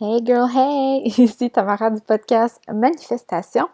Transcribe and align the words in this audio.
Hey 0.00 0.20
girl, 0.22 0.46
hey! 0.46 1.02
Ici 1.18 1.50
Tamara 1.50 1.90
du 1.90 2.00
podcast 2.00 2.60
Manifestation. 2.72 3.66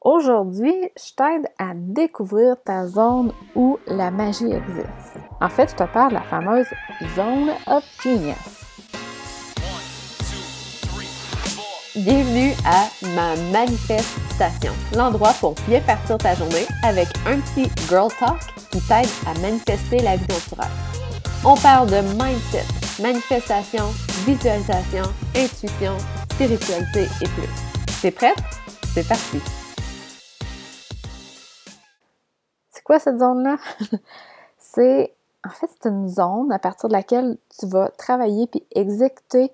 Aujourd'hui, 0.00 0.72
je 0.96 1.12
t'aide 1.16 1.48
à 1.58 1.72
découvrir 1.74 2.54
ta 2.64 2.86
zone 2.86 3.32
où 3.56 3.76
la 3.88 4.12
magie 4.12 4.52
existe. 4.52 5.18
En 5.40 5.48
fait, 5.48 5.70
je 5.70 5.74
te 5.74 5.92
parle 5.92 6.10
de 6.10 6.14
la 6.14 6.22
fameuse 6.22 6.68
zone 7.16 7.50
of 7.66 7.82
genius. 8.00 8.36
Bienvenue 11.96 12.52
à 12.64 12.86
ma 13.16 13.34
manifestation, 13.50 14.72
l'endroit 14.96 15.32
pour 15.40 15.56
bien 15.66 15.80
partir 15.80 16.16
ta 16.18 16.36
journée 16.36 16.68
avec 16.84 17.08
un 17.26 17.40
petit 17.40 17.68
girl 17.88 18.08
talk 18.20 18.38
qui 18.70 18.78
t'aide 18.86 19.10
à 19.26 19.36
manifester 19.40 19.98
la 19.98 20.14
vie 20.14 20.26
dont 20.28 20.34
tu. 20.48 20.99
On 21.42 21.54
parle 21.56 21.88
de 21.88 22.02
mindset, 22.22 22.66
manifestation, 23.00 23.84
visualisation, 24.26 25.04
intuition, 25.34 25.96
spiritualité 26.32 27.04
et 27.22 27.28
plus. 27.28 27.48
T'es 28.02 28.10
prête? 28.10 28.36
C'est 28.92 29.08
parti! 29.08 29.40
C'est 32.68 32.82
quoi 32.84 32.98
cette 32.98 33.18
zone-là? 33.18 33.56
c'est 34.58 35.14
en 35.42 35.48
fait 35.48 35.70
c'est 35.80 35.88
une 35.88 36.08
zone 36.08 36.52
à 36.52 36.58
partir 36.58 36.90
de 36.90 36.92
laquelle 36.92 37.38
tu 37.58 37.66
vas 37.68 37.88
travailler 37.88 38.46
puis 38.46 38.62
exécuter 38.72 39.50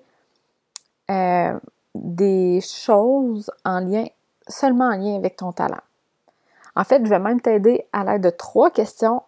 euh, 1.09 1.57
des 1.95 2.59
choses 2.59 3.49
en 3.63 3.79
lien 3.79 4.03
seulement 4.49 4.89
en 4.89 4.97
lien 4.97 5.15
avec 5.15 5.37
ton 5.37 5.53
talent. 5.53 5.79
En 6.75 6.83
fait, 6.83 7.01
je 7.05 7.09
vais 7.09 7.19
même 7.19 7.39
t'aider 7.39 7.87
à 7.93 8.03
l'aide 8.03 8.23
de 8.23 8.29
trois 8.29 8.71
questions 8.71 9.23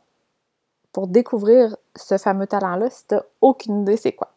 découvrir 1.08 1.76
ce 1.96 2.18
fameux 2.18 2.48
talent-là 2.48 2.90
si 2.90 3.08
tu 3.08 3.16
n'as 3.16 3.24
aucune 3.42 3.82
idée 3.82 3.98
c'est 3.98 4.14
quoi. 4.14 4.30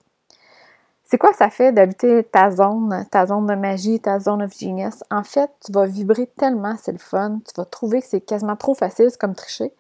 C'est 1.05 1.19
quoi 1.19 1.35
ça 1.35 1.51
fait 1.51 1.73
d'habiter 1.73 2.25
ta 2.25 2.51
zone, 2.51 3.07
ta 3.11 3.27
zone 3.27 3.47
de 3.47 3.55
magie, 3.55 4.01
ta 4.01 4.19
zone 4.19 4.43
of 4.43 4.59
genius? 4.59 5.05
En 5.11 5.23
fait, 5.23 5.51
tu 5.63 5.71
vas 5.71 5.85
vibrer 5.85 6.27
tellement, 6.27 6.75
c'est 6.81 6.93
le 6.93 6.99
fun, 6.99 7.41
tu 7.45 7.53
vas 7.55 7.67
trouver 7.67 8.01
que 8.01 8.07
c'est 8.07 8.23
quasiment 8.23 8.57
trop 8.57 8.75
facile, 8.75 9.11
c'est 9.11 9.21
comme 9.21 9.35
tricher. 9.35 9.75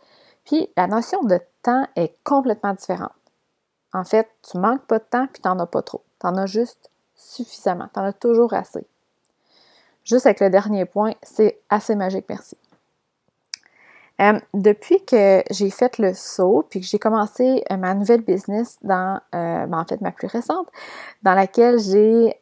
Puis 0.44 0.68
la 0.76 0.86
notion 0.86 1.22
de 1.22 1.40
temps 1.62 1.86
est 1.96 2.14
complètement 2.22 2.74
différente. 2.74 3.12
En 3.94 4.04
fait, 4.04 4.28
tu 4.42 4.58
manques 4.58 4.84
pas 4.86 4.98
de 4.98 5.04
temps 5.04 5.26
puis 5.32 5.40
tu 5.40 5.48
n'en 5.48 5.58
as 5.58 5.66
pas 5.66 5.82
trop. 5.82 6.02
Tu 6.20 6.26
en 6.26 6.36
as 6.36 6.46
juste 6.46 6.90
suffisamment. 7.14 7.88
Tu 7.94 8.00
en 8.00 8.04
as 8.04 8.12
toujours 8.12 8.52
assez. 8.52 8.86
Juste 10.04 10.26
avec 10.26 10.40
le 10.40 10.50
dernier 10.50 10.84
point, 10.84 11.12
c'est 11.22 11.60
assez 11.70 11.94
magique, 11.94 12.26
merci. 12.28 12.56
Euh, 14.20 14.38
depuis 14.54 15.04
que 15.04 15.42
j'ai 15.50 15.70
fait 15.70 15.98
le 15.98 16.14
saut, 16.14 16.64
puis 16.68 16.80
que 16.80 16.86
j'ai 16.86 16.98
commencé 16.98 17.64
euh, 17.70 17.76
ma 17.76 17.94
nouvelle 17.94 18.20
business 18.20 18.78
dans, 18.82 19.20
euh, 19.34 19.66
ben, 19.66 19.78
en 19.78 19.84
fait, 19.84 20.00
ma 20.00 20.12
plus 20.12 20.28
récente, 20.28 20.68
dans 21.22 21.34
laquelle 21.34 21.78
j'ai 21.78 22.36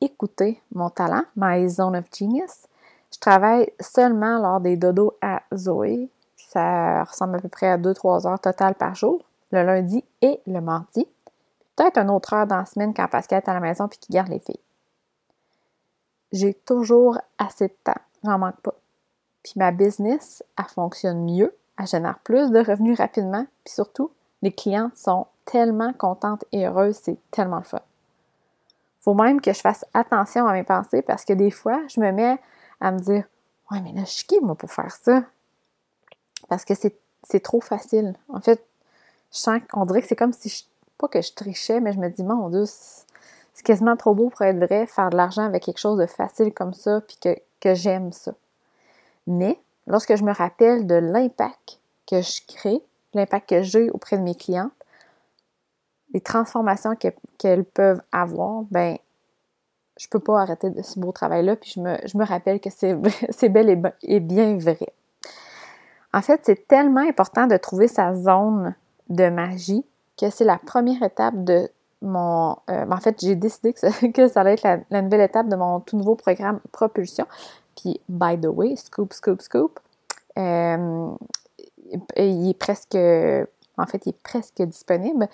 écouté 0.00 0.62
mon 0.72 0.90
talent, 0.90 1.22
My 1.36 1.68
Zone 1.68 1.96
of 1.96 2.04
Genius, 2.16 2.66
je 3.12 3.18
travaille 3.18 3.70
seulement 3.80 4.38
lors 4.38 4.60
des 4.60 4.76
dodos 4.76 5.14
à 5.22 5.42
Zoé. 5.54 6.08
Ça 6.36 7.04
ressemble 7.04 7.36
à 7.36 7.40
peu 7.40 7.48
près 7.48 7.68
à 7.68 7.78
2-3 7.78 8.26
heures 8.26 8.40
totales 8.40 8.74
par 8.74 8.94
jour, 8.94 9.22
le 9.52 9.62
lundi 9.62 10.04
et 10.22 10.40
le 10.46 10.60
mardi. 10.60 11.06
Peut-être 11.74 11.98
une 11.98 12.10
autre 12.10 12.32
heure 12.34 12.46
dans 12.46 12.58
la 12.58 12.66
semaine 12.66 12.94
quand 12.94 13.08
Pascal 13.08 13.42
est 13.44 13.50
à 13.50 13.54
la 13.54 13.60
maison 13.60 13.88
puis 13.88 13.98
qu'il 13.98 14.14
garde 14.14 14.28
les 14.28 14.38
filles. 14.38 14.60
J'ai 16.32 16.54
toujours 16.54 17.18
assez 17.38 17.68
de 17.68 17.76
temps. 17.84 18.00
J'en 18.24 18.38
manque 18.38 18.60
pas. 18.60 18.74
Puis 19.46 19.52
ma 19.54 19.70
business, 19.70 20.42
elle 20.58 20.64
fonctionne 20.64 21.24
mieux, 21.24 21.54
elle 21.78 21.86
génère 21.86 22.18
plus 22.24 22.50
de 22.50 22.58
revenus 22.58 22.98
rapidement, 22.98 23.46
puis 23.62 23.74
surtout, 23.74 24.10
les 24.42 24.50
clientes 24.50 24.96
sont 24.96 25.28
tellement 25.44 25.92
contentes 25.92 26.44
et 26.50 26.66
heureuses, 26.66 26.98
c'est 27.00 27.16
tellement 27.30 27.58
le 27.58 27.62
fun. 27.62 27.78
Faut 29.02 29.14
même 29.14 29.40
que 29.40 29.52
je 29.52 29.60
fasse 29.60 29.84
attention 29.94 30.48
à 30.48 30.52
mes 30.52 30.64
pensées 30.64 31.00
parce 31.00 31.24
que 31.24 31.32
des 31.32 31.52
fois, 31.52 31.80
je 31.86 32.00
me 32.00 32.10
mets 32.10 32.40
à 32.80 32.90
me 32.90 32.98
dire 32.98 33.22
Ouais, 33.70 33.80
mais 33.82 33.92
là, 33.92 34.00
je 34.00 34.10
suis 34.10 34.26
qui, 34.26 34.40
moi, 34.40 34.56
pour 34.56 34.72
faire 34.72 34.90
ça? 34.90 35.22
Parce 36.48 36.64
que 36.64 36.74
c'est 36.74 37.40
trop 37.40 37.60
facile. 37.60 38.16
En 38.28 38.40
fait, 38.40 38.66
je 39.32 39.38
sens 39.38 39.60
qu'on 39.70 39.86
dirait 39.86 40.02
que 40.02 40.08
c'est 40.08 40.16
comme 40.16 40.32
si 40.32 40.48
je, 40.48 40.64
pas 40.98 41.06
que 41.06 41.22
je 41.22 41.32
trichais, 41.34 41.78
mais 41.78 41.92
je 41.92 42.00
me 42.00 42.08
dis, 42.08 42.24
mon 42.24 42.50
Dieu, 42.50 42.64
c'est 42.66 43.62
quasiment 43.62 43.96
trop 43.96 44.12
beau 44.12 44.28
pour 44.28 44.42
être 44.42 44.58
vrai, 44.58 44.86
faire 44.86 45.10
de 45.10 45.16
l'argent 45.16 45.44
avec 45.44 45.62
quelque 45.62 45.78
chose 45.78 46.00
de 46.00 46.06
facile 46.06 46.52
comme 46.52 46.74
ça, 46.74 47.00
puis 47.00 47.16
que, 47.22 47.36
que 47.60 47.74
j'aime 47.74 48.10
ça. 48.12 48.34
Mais 49.26 49.58
lorsque 49.86 50.16
je 50.16 50.24
me 50.24 50.32
rappelle 50.32 50.86
de 50.86 50.94
l'impact 50.94 51.80
que 52.06 52.20
je 52.22 52.40
crée, 52.46 52.82
l'impact 53.14 53.48
que 53.48 53.62
j'ai 53.62 53.90
auprès 53.90 54.18
de 54.18 54.22
mes 54.22 54.34
clientes, 54.34 54.72
les 56.14 56.20
transformations 56.20 56.96
qu'elles 57.38 57.64
peuvent 57.64 58.00
avoir, 58.12 58.62
ben 58.70 58.96
je 59.98 60.08
peux 60.08 60.20
pas 60.20 60.40
arrêter 60.40 60.70
de 60.70 60.82
ce 60.82 61.00
beau 61.00 61.10
travail-là, 61.10 61.56
puis 61.56 61.72
je 61.74 61.80
me, 61.80 62.24
rappelle 62.24 62.60
que 62.60 62.70
c'est 62.70 62.94
bel 63.48 63.82
et, 64.02 64.20
bien 64.20 64.58
vrai. 64.58 64.92
En 66.12 66.22
fait, 66.22 66.40
c'est 66.44 66.68
tellement 66.68 67.06
important 67.06 67.46
de 67.46 67.56
trouver 67.56 67.88
sa 67.88 68.14
zone 68.14 68.74
de 69.08 69.28
magie 69.28 69.84
que 70.18 70.30
c'est 70.30 70.44
la 70.44 70.58
première 70.58 71.02
étape 71.02 71.44
de 71.44 71.68
mon... 72.02 72.56
Euh, 72.70 72.86
en 72.90 72.96
fait, 72.98 73.20
j'ai 73.20 73.36
décidé 73.36 73.72
que 73.72 73.80
ça, 73.80 73.90
que 74.14 74.28
ça 74.28 74.40
allait 74.40 74.54
être 74.54 74.84
la, 74.90 75.02
nouvelle 75.02 75.22
étape 75.22 75.48
de 75.48 75.56
mon 75.56 75.80
tout 75.80 75.96
nouveau 75.96 76.14
programme 76.14 76.60
Propulsion. 76.72 77.26
Puis, 77.76 78.00
by 78.08 78.38
the 78.40 78.46
way, 78.46 78.76
scoop, 78.76 79.12
scoop, 79.12 79.42
scoop, 79.42 79.80
euh, 80.38 81.10
il 82.16 82.50
est 82.50 82.58
presque, 82.58 82.94
en 82.96 83.86
fait, 83.86 84.06
il 84.06 84.10
est 84.10 84.22
presque 84.22 84.62
disponible. 84.62 85.28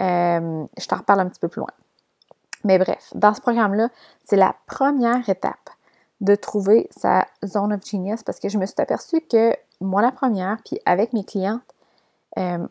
Euh, 0.00 0.66
je 0.78 0.86
t'en 0.86 0.96
reparle 0.96 1.20
un 1.20 1.28
petit 1.28 1.40
peu 1.40 1.48
plus 1.48 1.60
loin. 1.60 1.70
Mais 2.64 2.78
bref, 2.78 3.12
dans 3.14 3.34
ce 3.34 3.40
programme-là, 3.40 3.90
c'est 4.24 4.36
la 4.36 4.54
première 4.66 5.28
étape 5.28 5.70
de 6.20 6.34
trouver 6.34 6.88
sa 6.90 7.26
zone 7.44 7.72
of 7.72 7.84
genius 7.84 8.22
parce 8.22 8.40
que 8.40 8.48
je 8.48 8.58
me 8.58 8.66
suis 8.66 8.76
aperçue 8.78 9.20
que 9.20 9.54
moi, 9.80 10.00
la 10.00 10.12
première, 10.12 10.56
puis 10.64 10.78
avec 10.86 11.12
mes 11.12 11.24
clientes, 11.24 11.62
euh, 12.38 12.66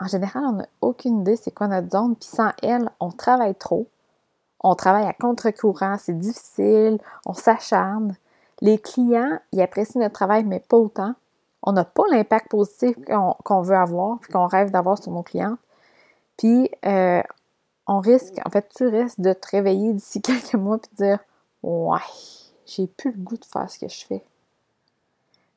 en 0.00 0.06
général, 0.06 0.44
on 0.46 0.52
n'a 0.52 0.66
aucune 0.80 1.20
idée 1.20 1.36
c'est 1.36 1.50
quoi 1.50 1.68
notre 1.68 1.90
zone, 1.90 2.16
puis 2.16 2.28
sans 2.28 2.52
elle, 2.62 2.90
on 3.00 3.10
travaille 3.10 3.54
trop 3.54 3.88
on 4.60 4.74
travaille 4.74 5.06
à 5.06 5.12
contre-courant, 5.12 5.96
c'est 5.98 6.18
difficile, 6.18 6.98
on 7.26 7.32
s'acharne. 7.32 8.16
Les 8.60 8.78
clients, 8.78 9.38
ils 9.52 9.60
apprécient 9.60 10.00
notre 10.00 10.14
travail, 10.14 10.44
mais 10.44 10.60
pas 10.60 10.76
autant. 10.76 11.14
On 11.62 11.72
n'a 11.72 11.84
pas 11.84 12.04
l'impact 12.10 12.48
positif 12.50 12.96
qu'on 13.44 13.62
veut 13.62 13.76
avoir, 13.76 14.18
puis 14.18 14.32
qu'on 14.32 14.46
rêve 14.46 14.70
d'avoir 14.70 15.00
sur 15.00 15.12
nos 15.12 15.22
clients. 15.22 15.58
Puis, 16.36 16.70
euh, 16.86 17.22
on 17.86 18.00
risque, 18.00 18.34
en 18.44 18.50
fait, 18.50 18.68
tu 18.76 18.86
risques 18.86 19.20
de 19.20 19.32
te 19.32 19.48
réveiller 19.50 19.92
d'ici 19.92 20.20
quelques 20.22 20.54
mois 20.54 20.78
puis 20.78 20.90
de 20.98 21.04
dire 21.04 21.18
Ouais, 21.62 21.98
j'ai 22.66 22.86
plus 22.86 23.12
le 23.12 23.18
goût 23.18 23.36
de 23.36 23.44
faire 23.44 23.70
ce 23.70 23.78
que 23.78 23.88
je 23.88 24.06
fais. 24.06 24.24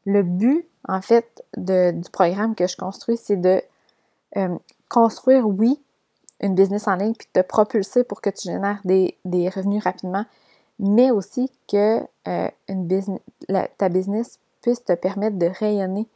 Le 0.06 0.24
but, 0.24 0.66
en 0.88 1.02
fait, 1.02 1.44
du 1.56 2.10
programme 2.12 2.56
que 2.56 2.68
je 2.68 2.76
construis, 2.76 3.18
c'est 3.18 3.36
de 3.36 3.62
euh, 4.38 4.58
construire, 4.90 5.48
oui, 5.48 5.80
une 6.42 6.56
business 6.56 6.88
en 6.88 6.96
ligne 6.96 7.14
puis 7.14 7.28
te 7.32 7.42
propulser 7.42 8.04
pour 8.04 8.22
que 8.22 8.30
tu 8.30 8.50
génères 8.50 8.82
des, 8.84 9.16
revenus 9.26 9.84
rapidement, 9.84 10.26
mais 10.80 11.12
aussi 11.12 11.52
que 11.68 12.02
euh, 12.28 12.50
une 12.68 12.88
business, 12.88 13.22
ta 13.78 13.90
business 13.90 14.40
puisse 14.62 14.84
te 14.84 14.94
permettre 14.94 15.38
de 15.38 15.48
rayonner 15.48 16.08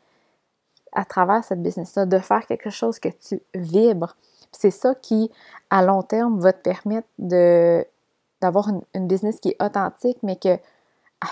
à 0.92 1.06
travers 1.06 1.44
cette 1.44 1.62
business-là, 1.62 2.06
de 2.06 2.20
faire 2.20 2.46
quelque 2.48 2.70
chose 2.70 3.00
que 3.00 3.10
tu 3.10 3.42
vibres. 3.54 4.16
C'est 4.52 4.72
ça 4.72 4.96
qui, 4.96 5.30
à 5.70 5.84
long 5.84 6.02
terme, 6.02 6.40
va 6.40 6.54
te 6.54 6.62
permettre 6.62 7.08
de, 7.20 7.86
d'avoir 8.42 8.70
une, 8.70 8.82
une, 8.94 9.08
business 9.08 9.40
qui 9.40 9.50
est 9.50 9.64
authentique, 9.64 10.18
mais 10.24 10.38
qu'elle 10.38 10.62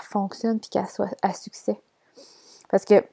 fonctionne 0.03 0.59
puis 0.59 0.69
qu'elle 0.69 0.87
soit 0.87 1.15
à 1.21 1.33
succès. 1.33 1.79
Parce 2.69 2.83
que 2.83 3.03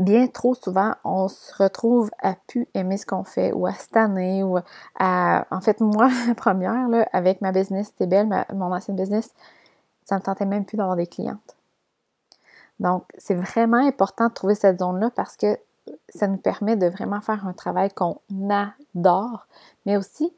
bien 0.00 0.26
trop 0.26 0.54
souvent, 0.54 0.94
on 1.04 1.28
se 1.28 1.54
retrouve 1.54 2.10
à 2.20 2.34
plus 2.46 2.66
aimer 2.74 2.96
ce 2.96 3.06
qu'on 3.06 3.22
fait 3.22 3.52
ou 3.52 3.66
à 3.66 3.74
se 3.74 4.42
ou 4.42 4.58
à... 4.98 5.46
En 5.50 5.60
fait, 5.60 5.80
moi, 5.80 6.08
la 6.26 6.34
première, 6.34 6.88
là, 6.88 7.06
avec 7.12 7.40
ma 7.40 7.52
business, 7.52 7.88
c'était 7.88 8.06
belle, 8.06 8.28
mon 8.52 8.72
ancienne 8.72 8.96
business, 8.96 9.32
ça 10.04 10.16
me 10.16 10.22
tentait 10.22 10.46
même 10.46 10.64
plus 10.64 10.76
d'avoir 10.76 10.96
des 10.96 11.06
clientes. 11.06 11.56
Donc, 12.80 13.04
c'est 13.18 13.34
vraiment 13.34 13.76
important 13.76 14.28
de 14.28 14.32
trouver 14.32 14.54
cette 14.54 14.78
zone-là 14.78 15.10
parce 15.14 15.36
que 15.36 15.58
ça 16.08 16.26
nous 16.26 16.38
permet 16.38 16.76
de 16.76 16.86
vraiment 16.86 17.20
faire 17.20 17.46
un 17.46 17.52
travail 17.52 17.90
qu'on 17.90 18.18
adore, 18.48 19.46
mais 19.84 19.96
aussi 19.96 20.32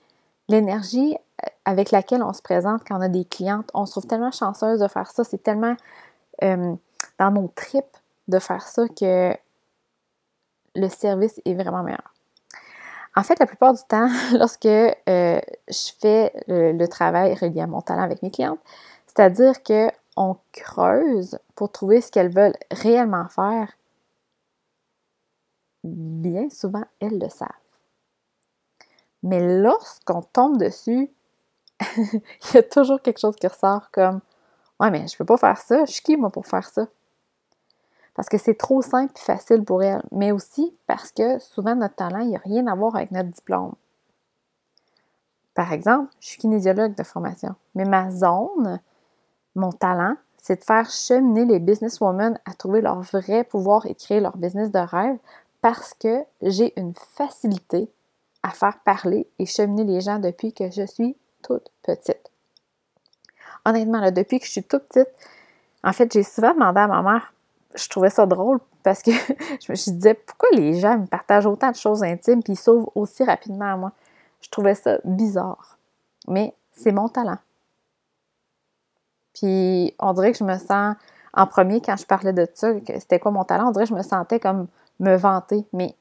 l'énergie 0.49 1.17
avec 1.65 1.93
laquelle 1.93 2.23
on 2.23 2.33
se 2.33 2.43
présente 2.43 2.83
quand 2.87 2.99
on 2.99 3.01
a 3.01 3.09
des 3.09 3.25
clientes. 3.25 3.71
On 3.75 3.87
se 3.87 3.93
trouve 3.93 4.07
tellement 4.07 4.33
chanceuse 4.33 4.81
de 4.81 4.89
faire 4.89 5.11
ça, 5.11 5.23
c'est 5.23 5.43
tellement 5.43 5.77
euh, 6.43 6.75
dans 7.21 7.31
nos 7.31 7.49
tripes 7.55 7.97
de 8.29 8.39
faire 8.39 8.63
ça 8.63 8.89
que 8.89 9.37
le 10.75 10.89
service 10.89 11.41
est 11.45 11.55
vraiment 11.55 11.83
meilleur. 11.83 12.15
En 13.15 13.23
fait, 13.23 13.39
la 13.39 13.47
plupart 13.47 13.75
du 13.75 13.83
temps, 13.89 14.09
lorsque 14.33 14.67
euh, 14.67 14.91
je 15.07 15.93
fais 16.01 16.33
le, 16.49 16.87
travail 16.87 17.35
relié 17.35 17.61
à 17.61 17.67
mon 17.67 17.81
talent 17.81 18.03
avec 18.03 18.23
mes 18.23 18.31
clientes, 18.31 18.61
c'est-à-dire 19.07 19.63
qu'on 19.63 20.37
creuse 20.53 21.39
pour 21.55 21.71
trouver 21.71 22.01
ce 22.01 22.11
qu'elles 22.11 22.33
veulent 22.33 22.57
réellement 22.71 23.29
faire, 23.29 23.73
bien 25.85 26.49
souvent, 26.49 26.85
elles 27.01 27.19
le 27.19 27.29
savent. 27.29 27.49
Mais 29.23 29.61
lorsqu'on 29.61 30.23
tombe 30.23 30.59
dessus, 30.59 31.11
il 31.97 32.55
y 32.55 32.59
a 32.59 32.63
toujours 32.63 33.01
quelque 33.03 33.19
chose 33.19 33.37
qui 33.37 33.47
ressort 33.47 33.91
comme 33.91 34.21
Ouais, 34.81 34.91
mais 34.91 35.07
je 35.07 35.17
peux 35.17 35.25
pas 35.25 35.37
faire 35.37 35.59
ça. 35.59 35.85
Je 35.85 35.93
suis 35.93 36.03
qui, 36.03 36.17
moi, 36.17 36.31
pour 36.31 36.47
faire 36.47 36.69
ça? 36.69 36.89
Parce 38.23 38.29
que 38.29 38.39
c'est 38.39 38.55
trop 38.55 38.83
simple 38.83 39.13
et 39.17 39.19
facile 39.19 39.65
pour 39.65 39.83
elle. 39.83 40.01
Mais 40.13 40.31
aussi 40.31 40.73
parce 40.87 41.11
que 41.11 41.41
souvent, 41.41 41.75
notre 41.75 41.97
talent, 41.97 42.21
il 42.21 42.29
n'y 42.29 42.37
a 42.37 42.41
rien 42.45 42.69
à 42.69 42.77
voir 42.77 42.95
avec 42.95 43.11
notre 43.11 43.31
diplôme. 43.31 43.75
Par 45.55 45.73
exemple, 45.73 46.09
je 46.21 46.29
suis 46.29 46.39
kinésiologue 46.39 46.95
de 46.95 47.03
formation. 47.03 47.57
Mais 47.75 47.85
ma 47.85 48.13
zone, 48.13 48.79
mon 49.57 49.73
talent, 49.73 50.15
c'est 50.41 50.61
de 50.61 50.65
faire 50.65 50.89
cheminer 50.89 51.47
les 51.47 51.59
businesswomen 51.59 52.39
à 52.45 52.55
trouver 52.55 52.81
leur 52.81 53.01
vrai 53.01 53.43
pouvoir 53.43 53.87
et 53.87 53.97
créer 53.97 54.21
leur 54.21 54.37
business 54.37 54.71
de 54.71 54.79
rêve 54.79 55.19
parce 55.61 55.93
que 55.93 56.23
j'ai 56.43 56.79
une 56.79 56.95
facilité 56.95 57.91
à 58.45 58.51
faire 58.51 58.79
parler 58.85 59.27
et 59.41 59.47
cheminer 59.47 59.83
les 59.83 60.01
gens 60.01 60.21
depuis 60.21 60.53
que 60.53 60.71
je 60.71 60.87
suis 60.87 61.17
toute 61.43 61.73
petite. 61.83 62.31
Honnêtement, 63.65 64.13
depuis 64.13 64.39
que 64.39 64.47
je 64.47 64.53
suis 64.53 64.63
toute 64.63 64.85
petite, 64.85 65.11
en 65.83 65.93
fait, 65.93 66.13
j'ai 66.13 66.23
souvent 66.23 66.55
demandé 66.55 66.79
à 66.79 66.87
ma 66.87 67.03
mère, 67.03 67.32
je 67.75 67.89
trouvais 67.89 68.11
ça 68.11 68.27
drôle 68.27 68.61
parce 68.83 69.03
que 69.03 69.11
je 69.61 69.73
me 69.73 69.75
disais, 69.75 70.15
pourquoi 70.15 70.49
les 70.53 70.79
gens 70.79 70.99
me 70.99 71.07
partagent 71.07 71.47
autant 71.47 71.71
de 71.71 71.77
choses 71.77 72.03
intimes 72.03 72.43
puis 72.43 72.55
ils 72.55 72.59
sauvent 72.59 72.89
aussi 72.95 73.25
rapidement 73.25 73.73
à 73.73 73.77
moi? 73.77 73.93
Je 74.41 74.51
trouvais 74.51 74.75
ça 74.75 74.99
bizarre. 75.05 75.79
Mais 76.29 76.55
c'est 76.73 76.93
mon 76.93 77.09
talent. 77.09 77.39
Puis 79.35 79.95
on 79.99 80.13
dirait 80.13 80.33
que 80.33 80.39
je 80.39 80.45
me 80.45 80.59
sens, 80.59 80.97
en 81.33 81.47
premier, 81.47 81.81
quand 81.81 81.97
je 81.97 82.07
parlais 82.07 82.33
de 82.33 82.47
ça, 82.53 82.73
c'était 82.87 83.19
quoi 83.19 83.31
mon 83.31 83.45
talent, 83.45 83.69
on 83.69 83.71
dirait 83.71 83.85
que 83.85 83.91
je 83.91 83.95
me 83.95 84.03
sentais 84.03 84.41
comme 84.41 84.67
me 85.01 85.17
vanter. 85.17 85.65
Mais 85.73 85.95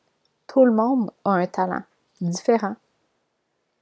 tout 0.48 0.66
le 0.66 0.72
monde 0.72 1.12
a 1.24 1.32
un 1.32 1.48
talent 1.48 1.84
différent. 2.20 2.76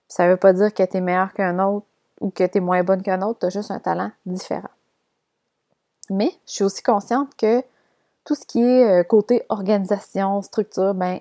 Ça 0.07 0.25
ne 0.25 0.31
veut 0.31 0.38
pas 0.38 0.53
dire 0.53 0.74
que 0.74 0.83
tu 0.83 0.97
es 0.97 1.01
meilleur 1.01 1.33
qu'un 1.33 1.59
autre 1.59 1.85
ou 2.19 2.30
que 2.30 2.45
tu 2.45 2.57
es 2.57 2.62
moins 2.62 2.83
bonne 2.83 3.01
qu'un 3.01 3.21
autre, 3.21 3.39
tu 3.39 3.45
as 3.45 3.50
juste 3.50 3.71
un 3.71 3.80
talent 3.80 4.12
différent. 4.25 4.69
Mais 6.09 6.31
je 6.47 6.53
suis 6.53 6.63
aussi 6.63 6.81
consciente 6.81 7.35
que 7.35 7.63
tout 8.30 8.36
ce 8.36 8.46
qui 8.46 8.62
est 8.62 8.88
euh, 8.88 9.04
côté 9.04 9.42
organisation, 9.50 10.44
structure, 10.44 10.94
ben, 10.94 11.20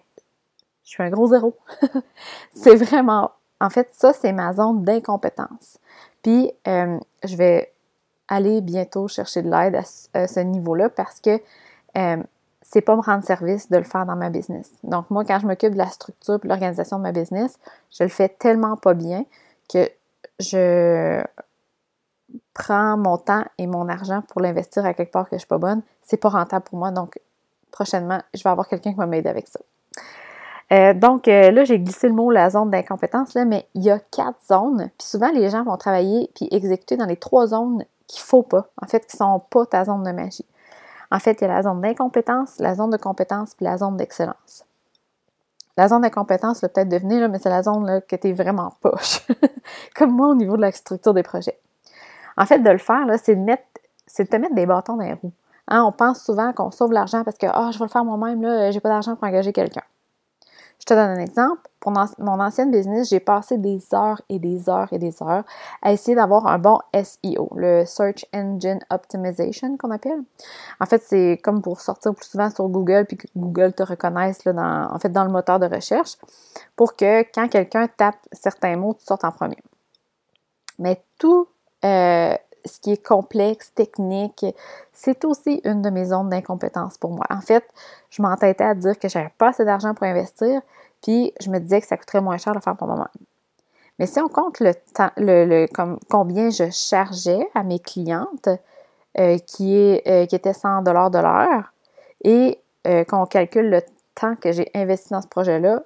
je 0.84 0.90
suis 0.90 1.02
un 1.02 1.08
gros 1.08 1.28
zéro. 1.28 1.56
c'est 2.54 2.74
vraiment, 2.74 3.30
en 3.62 3.70
fait, 3.70 3.88
ça, 3.94 4.12
c'est 4.12 4.34
ma 4.34 4.52
zone 4.52 4.84
d'incompétence. 4.84 5.78
Puis, 6.22 6.52
euh, 6.66 6.98
je 7.24 7.34
vais 7.36 7.72
aller 8.28 8.60
bientôt 8.60 9.08
chercher 9.08 9.40
de 9.40 9.50
l'aide 9.50 9.80
à, 10.12 10.26
ce 10.28 10.40
niveau-là 10.40 10.90
parce 10.90 11.18
que 11.20 11.40
euh, 11.96 12.22
c'est 12.60 12.82
pas 12.82 12.94
me 12.94 13.00
rendre 13.00 13.24
service 13.24 13.70
de 13.70 13.78
le 13.78 13.84
faire 13.84 14.04
dans 14.04 14.16
ma 14.16 14.28
business. 14.28 14.70
Donc, 14.82 15.08
moi, 15.08 15.24
quand 15.24 15.38
je 15.38 15.46
m'occupe 15.46 15.72
de 15.72 15.78
la 15.78 15.88
structure 15.88 16.38
et 16.44 16.46
l'organisation 16.46 16.98
de 16.98 17.04
ma 17.04 17.12
business, 17.12 17.58
je 17.90 18.02
le 18.02 18.10
fais 18.10 18.28
tellement 18.28 18.76
pas 18.76 18.92
bien 18.92 19.24
que 19.72 19.88
je 20.40 21.24
prends 22.54 22.96
mon 22.96 23.16
temps 23.18 23.44
et 23.58 23.66
mon 23.66 23.88
argent 23.88 24.22
pour 24.28 24.40
l'investir 24.40 24.84
à 24.84 24.94
quelque 24.94 25.12
part 25.12 25.28
que 25.28 25.36
je 25.36 25.40
suis 25.40 25.48
pas 25.48 25.58
bonne. 25.58 25.82
C'est 26.02 26.16
pas 26.16 26.28
rentable 26.28 26.64
pour 26.64 26.78
moi. 26.78 26.90
Donc, 26.90 27.18
prochainement, 27.70 28.20
je 28.34 28.42
vais 28.42 28.50
avoir 28.50 28.68
quelqu'un 28.68 28.90
qui 28.90 28.96
va 28.96 29.06
m'aider 29.06 29.28
avec 29.28 29.48
ça. 29.48 29.60
Euh, 30.70 30.92
donc 30.92 31.28
euh, 31.28 31.50
là, 31.50 31.64
j'ai 31.64 31.78
glissé 31.78 32.08
le 32.08 32.14
mot 32.14 32.30
la 32.30 32.50
zone 32.50 32.70
d'incompétence, 32.70 33.34
là, 33.34 33.44
mais 33.44 33.66
il 33.74 33.82
y 33.82 33.90
a 33.90 33.98
quatre 33.98 34.38
zones. 34.46 34.90
Puis 34.98 35.08
souvent, 35.08 35.30
les 35.30 35.48
gens 35.48 35.64
vont 35.64 35.76
travailler 35.76 36.30
puis 36.34 36.48
exécuter 36.50 36.96
dans 36.96 37.06
les 37.06 37.16
trois 37.16 37.46
zones 37.46 37.84
qu'il 38.06 38.22
faut 38.22 38.42
pas, 38.42 38.68
en 38.82 38.86
fait, 38.86 39.06
qui 39.06 39.16
sont 39.16 39.40
pas 39.50 39.64
ta 39.66 39.84
zone 39.84 40.02
de 40.02 40.12
magie. 40.12 40.44
En 41.10 41.18
fait, 41.18 41.40
il 41.40 41.42
y 41.42 41.44
a 41.44 41.54
la 41.54 41.62
zone 41.62 41.80
d'incompétence, 41.80 42.58
la 42.58 42.74
zone 42.74 42.90
de 42.90 42.98
compétence, 42.98 43.54
puis 43.54 43.64
la 43.64 43.78
zone 43.78 43.96
d'excellence. 43.96 44.64
La 45.78 45.88
zone 45.88 46.02
d'incompétence 46.02 46.60
peut-être 46.60 46.88
devenir, 46.88 47.28
mais 47.30 47.38
c'est 47.38 47.48
la 47.48 47.62
zone 47.62 47.86
là, 47.86 48.00
que 48.00 48.16
tu 48.16 48.28
es 48.28 48.32
vraiment 48.32 48.74
poche. 48.82 49.26
Comme 49.96 50.10
moi 50.10 50.28
au 50.28 50.34
niveau 50.34 50.56
de 50.56 50.62
la 50.62 50.72
structure 50.72 51.14
des 51.14 51.22
projets. 51.22 51.58
En 52.38 52.46
fait, 52.46 52.60
de 52.60 52.70
le 52.70 52.78
faire, 52.78 53.04
c'est 53.22 53.34
de, 53.34 53.40
mettre, 53.40 53.64
de 54.18 54.24
te 54.24 54.36
mettre 54.36 54.54
des 54.54 54.64
bâtons 54.64 54.96
dans 54.96 55.04
les 55.04 55.12
roues. 55.12 55.32
Hein, 55.66 55.82
on 55.82 55.92
pense 55.92 56.24
souvent 56.24 56.52
qu'on 56.52 56.70
sauve 56.70 56.92
l'argent 56.92 57.24
parce 57.24 57.36
que 57.36 57.46
ah, 57.50 57.70
je 57.72 57.78
vais 57.78 57.84
le 57.84 57.90
faire 57.90 58.04
moi-même, 58.04 58.40
là, 58.40 58.70
j'ai 58.70 58.80
pas 58.80 58.88
d'argent 58.88 59.16
pour 59.16 59.28
engager 59.28 59.52
quelqu'un. 59.52 59.82
Je 60.78 60.84
te 60.84 60.94
donne 60.94 61.10
un 61.10 61.20
exemple. 61.20 61.60
Pour 61.80 61.92
mon 61.92 62.40
ancienne 62.40 62.70
business, 62.70 63.08
j'ai 63.10 63.20
passé 63.20 63.58
des 63.58 63.80
heures 63.92 64.22
et 64.28 64.38
des 64.38 64.68
heures 64.68 64.88
et 64.92 64.98
des 64.98 65.22
heures 65.22 65.44
à 65.82 65.92
essayer 65.92 66.14
d'avoir 66.14 66.46
un 66.46 66.58
bon 66.58 66.78
SEO, 66.94 67.50
le 67.56 67.84
Search 67.84 68.24
Engine 68.32 68.78
Optimization 68.90 69.76
qu'on 69.76 69.90
appelle. 69.90 70.20
En 70.80 70.86
fait, 70.86 71.02
c'est 71.02 71.40
comme 71.42 71.60
pour 71.60 71.80
sortir 71.80 72.14
plus 72.14 72.26
souvent 72.26 72.50
sur 72.50 72.68
Google 72.68 73.06
puis 73.06 73.16
que 73.16 73.26
Google 73.36 73.72
te 73.72 73.82
reconnaisse 73.82 74.44
là, 74.44 74.88
en 74.92 74.98
fait, 74.98 75.08
dans 75.08 75.24
le 75.24 75.30
moteur 75.30 75.58
de 75.58 75.66
recherche 75.66 76.16
pour 76.76 76.94
que 76.94 77.22
quand 77.34 77.48
quelqu'un 77.48 77.88
tape 77.88 78.16
certains 78.32 78.76
mots, 78.76 78.94
tu 78.94 79.04
sortes 79.04 79.24
en 79.24 79.32
premier. 79.32 79.58
Mais 80.78 81.02
tout 81.18 81.48
euh, 81.84 82.34
ce 82.64 82.80
qui 82.80 82.92
est 82.92 83.04
complexe, 83.04 83.72
technique, 83.74 84.44
c'est 84.92 85.24
aussi 85.24 85.60
une 85.64 85.82
de 85.82 85.90
mes 85.90 86.06
zones 86.06 86.28
d'incompétence 86.28 86.98
pour 86.98 87.10
moi. 87.10 87.24
En 87.30 87.40
fait, 87.40 87.64
je 88.10 88.22
m'entêtais 88.22 88.64
à 88.64 88.74
dire 88.74 88.98
que 88.98 89.08
j'avais 89.08 89.32
pas 89.38 89.48
assez 89.48 89.64
d'argent 89.64 89.94
pour 89.94 90.06
investir, 90.06 90.60
puis 91.02 91.32
je 91.40 91.50
me 91.50 91.58
disais 91.58 91.80
que 91.80 91.86
ça 91.86 91.96
coûterait 91.96 92.20
moins 92.20 92.38
cher 92.38 92.52
de 92.52 92.58
le 92.58 92.62
faire 92.62 92.76
pour 92.76 92.88
moi-même. 92.88 93.06
Mais 93.98 94.06
si 94.06 94.20
on 94.20 94.28
compte 94.28 94.60
le 94.60 94.74
temps, 94.94 95.10
le, 95.16 95.66
comme, 95.66 95.98
combien 96.08 96.50
je 96.50 96.70
chargeais 96.70 97.48
à 97.54 97.64
mes 97.64 97.80
clientes, 97.80 98.48
euh, 99.18 99.38
qui, 99.38 99.76
est, 99.76 100.06
euh, 100.06 100.26
qui 100.26 100.36
était 100.36 100.52
100 100.52 100.82
de 100.82 100.90
l'heure, 100.90 101.72
et 102.24 102.60
euh, 102.86 103.04
qu'on 103.04 103.26
calcule 103.26 103.70
le 103.70 103.82
temps 104.14 104.36
que 104.36 104.52
j'ai 104.52 104.70
investi 104.74 105.10
dans 105.10 105.22
ce 105.22 105.28
projet-là, 105.28 105.82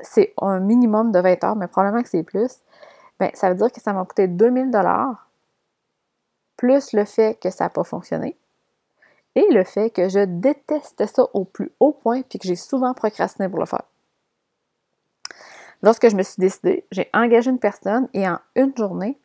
c'est 0.00 0.32
un 0.40 0.60
minimum 0.60 1.12
de 1.12 1.20
20 1.20 1.44
heures, 1.44 1.56
mais 1.56 1.66
probablement 1.66 2.02
que 2.02 2.08
c'est 2.08 2.22
plus. 2.22 2.58
Bien, 3.20 3.30
ça 3.34 3.48
veut 3.48 3.54
dire 3.54 3.70
que 3.70 3.80
ça 3.80 3.92
m'a 3.92 4.04
coûté 4.04 4.28
2000 4.28 4.70
dollars 4.70 5.28
plus 6.56 6.92
le 6.92 7.04
fait 7.04 7.38
que 7.40 7.50
ça 7.50 7.64
n'a 7.64 7.70
pas 7.70 7.84
fonctionné 7.84 8.36
et 9.34 9.46
le 9.50 9.64
fait 9.64 9.90
que 9.90 10.08
je 10.08 10.24
déteste 10.24 11.06
ça 11.06 11.24
au 11.32 11.44
plus 11.44 11.72
haut 11.80 11.92
point 11.92 12.22
puis 12.22 12.38
que 12.38 12.46
j'ai 12.46 12.56
souvent 12.56 12.94
procrastiné 12.94 13.48
pour 13.48 13.58
le 13.58 13.66
faire. 13.66 13.82
Lorsque 15.82 16.08
je 16.08 16.16
me 16.16 16.22
suis 16.22 16.40
décidée, 16.40 16.86
j'ai 16.90 17.10
engagé 17.12 17.50
une 17.50 17.58
personne 17.58 18.08
et 18.14 18.26
en 18.28 18.38
une 18.54 18.74
journée, 18.76 19.18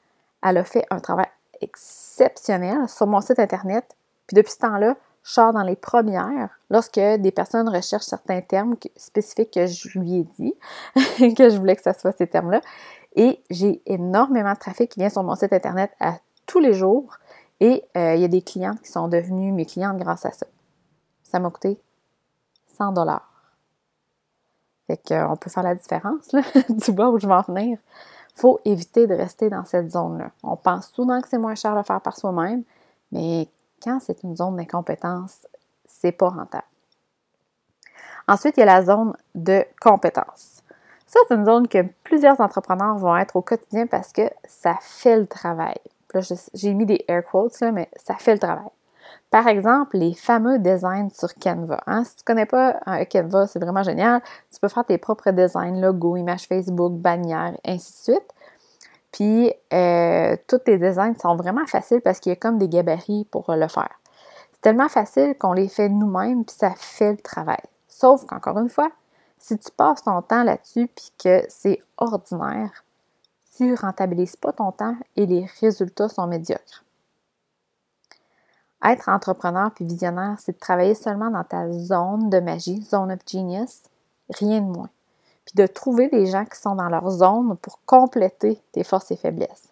elle 0.43 0.57
a 0.57 0.63
fait 0.63 0.85
un 0.89 0.99
travail 0.99 1.27
exceptionnel 1.61 2.87
sur 2.89 3.07
mon 3.07 3.21
site 3.21 3.39
internet. 3.39 3.95
Puis 4.27 4.35
depuis 4.35 4.51
ce 4.51 4.59
temps-là, 4.59 4.97
je 5.23 5.31
sors 5.31 5.53
dans 5.53 5.63
les 5.63 5.75
premières 5.75 6.49
lorsque 6.69 6.99
des 6.99 7.31
personnes 7.31 7.69
recherchent 7.69 8.03
certains 8.03 8.41
termes 8.41 8.75
spécifiques 8.95 9.51
que 9.51 9.67
je 9.67 9.99
lui 9.99 10.19
ai 10.19 10.23
dit, 10.39 10.53
que 11.35 11.49
je 11.49 11.57
voulais 11.57 11.75
que 11.75 11.83
ce 11.83 11.97
soit 11.97 12.13
ces 12.17 12.27
termes-là. 12.27 12.61
Et 13.15 13.43
j'ai 13.49 13.81
énormément 13.85 14.53
de 14.53 14.59
trafic 14.59 14.91
qui 14.91 14.99
vient 14.99 15.09
sur 15.09 15.23
mon 15.23 15.35
site 15.35 15.53
internet 15.53 15.91
à 15.99 16.17
tous 16.45 16.59
les 16.59 16.73
jours. 16.73 17.17
Et 17.59 17.83
euh, 17.97 18.15
il 18.15 18.21
y 18.21 18.25
a 18.25 18.29
des 18.29 18.41
clientes 18.41 18.81
qui 18.81 18.91
sont 18.91 19.07
devenues 19.07 19.51
mes 19.51 19.65
clientes 19.65 19.97
grâce 19.97 20.25
à 20.25 20.31
ça. 20.31 20.45
Ça 21.23 21.39
m'a 21.39 21.49
coûté 21.49 21.79
100 22.77 22.93
dollars. 22.93 23.29
Fait 24.87 24.97
qu'on 24.97 25.35
peut 25.35 25.49
faire 25.49 25.63
la 25.63 25.75
différence, 25.75 26.31
là, 26.31 26.41
du 26.69 26.91
bas 26.91 27.09
où 27.09 27.19
je 27.19 27.27
vais 27.27 27.33
en 27.33 27.41
venir. 27.41 27.77
faut 28.33 28.59
éviter 28.65 29.05
de 29.05 29.13
rester 29.13 29.49
dans 29.49 29.65
cette 29.65 29.91
zone-là. 29.91 30.31
On 30.41 30.55
pense 30.55 30.89
souvent 30.91 31.21
que 31.21 31.27
c'est 31.27 31.37
moins 31.37 31.55
cher 31.55 31.75
de 31.75 31.83
faire 31.83 32.01
par 32.01 32.17
soi-même, 32.17 32.63
mais 33.11 33.47
quand 33.83 33.99
c'est 33.99 34.23
une 34.23 34.35
zone 34.35 34.55
d'incompétence, 34.55 35.45
c'est 35.85 36.11
pas 36.11 36.29
rentable. 36.29 36.63
Ensuite, 38.27 38.57
il 38.57 38.61
y 38.61 38.63
a 38.63 38.65
la 38.67 38.83
zone 38.83 39.13
de 39.35 39.65
compétence. 39.81 40.58
Ça, 41.09 41.19
c'est 41.27 41.35
une 41.35 41.45
zone 41.45 41.67
que 41.67 41.83
plusieurs 42.03 42.39
entrepreneurs 42.39 42.95
vont 42.97 43.17
être 43.17 43.35
au 43.35 43.41
quotidien 43.41 43.87
parce 43.87 44.13
que 44.13 44.29
ça 44.45 44.77
fait 44.79 45.17
le 45.17 45.27
travail 45.27 45.79
j'ai 46.53 46.73
mis 46.73 46.85
des 46.85 47.03
air 47.07 47.23
quotes, 47.23 47.59
là, 47.59 47.71
mais 47.71 47.89
ça 47.95 48.15
fait 48.15 48.33
le 48.33 48.39
travail. 48.39 48.69
Par 49.29 49.47
exemple, 49.47 49.97
les 49.97 50.13
fameux 50.13 50.57
designs 50.59 51.09
sur 51.11 51.33
Canva. 51.35 51.81
Hein. 51.85 52.03
Si 52.03 52.15
tu 52.15 52.21
ne 52.21 52.25
connais 52.25 52.45
pas 52.45 52.79
euh, 52.87 53.05
Canva, 53.05 53.47
c'est 53.47 53.59
vraiment 53.59 53.83
génial. 53.83 54.21
Tu 54.51 54.59
peux 54.59 54.67
faire 54.67 54.85
tes 54.85 54.97
propres 54.97 55.31
designs, 55.31 55.79
logos, 55.79 56.17
images 56.17 56.47
Facebook, 56.47 56.93
bannières, 56.93 57.55
ainsi 57.65 57.91
de 57.91 58.13
suite. 58.13 58.33
Puis, 59.11 59.53
euh, 59.73 60.35
tous 60.47 60.59
tes 60.59 60.77
designs 60.77 61.15
sont 61.15 61.35
vraiment 61.35 61.65
faciles 61.65 62.01
parce 62.01 62.19
qu'il 62.19 62.31
y 62.31 62.33
a 62.33 62.35
comme 62.35 62.57
des 62.57 62.69
gabarits 62.69 63.27
pour 63.29 63.51
le 63.53 63.67
faire. 63.67 63.99
C'est 64.53 64.61
tellement 64.61 64.89
facile 64.89 65.35
qu'on 65.37 65.53
les 65.53 65.67
fait 65.67 65.89
nous-mêmes, 65.89 66.43
puis 66.45 66.55
ça 66.57 66.71
fait 66.75 67.11
le 67.11 67.17
travail. 67.17 67.61
Sauf 67.87 68.25
qu'encore 68.25 68.59
une 68.59 68.69
fois, 68.69 68.89
si 69.39 69.57
tu 69.57 69.71
passes 69.71 70.03
ton 70.03 70.21
temps 70.21 70.43
là-dessus, 70.43 70.87
puis 70.87 71.11
que 71.17 71.43
c'est 71.49 71.81
ordinaire, 71.97 72.83
tu 73.55 73.73
rentabilises 73.73 74.35
pas 74.35 74.53
ton 74.53 74.71
temps 74.71 74.95
et 75.15 75.25
les 75.25 75.49
résultats 75.59 76.09
sont 76.09 76.27
médiocres. 76.27 76.83
Être 78.83 79.09
entrepreneur 79.09 79.71
puis 79.71 79.85
visionnaire, 79.85 80.37
c'est 80.39 80.53
de 80.53 80.59
travailler 80.59 80.95
seulement 80.95 81.29
dans 81.29 81.43
ta 81.43 81.71
zone 81.71 82.29
de 82.29 82.39
magie, 82.39 82.81
zone 82.81 83.11
of 83.11 83.19
genius, 83.27 83.81
rien 84.29 84.61
de 84.61 84.67
moins. 84.67 84.89
Puis 85.45 85.55
de 85.55 85.67
trouver 85.67 86.07
des 86.07 86.27
gens 86.27 86.45
qui 86.45 86.59
sont 86.59 86.75
dans 86.75 86.87
leur 86.87 87.09
zone 87.09 87.57
pour 87.57 87.79
compléter 87.85 88.61
tes 88.71 88.83
forces 88.83 89.11
et 89.11 89.17
faiblesses. 89.17 89.69